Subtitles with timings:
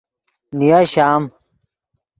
[0.57, 1.23] نیا شام